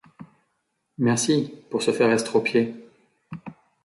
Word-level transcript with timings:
Merci, 0.97 1.53
pour 1.69 1.83
se 1.83 1.91
faire 1.91 2.09
estropier! 2.09 2.73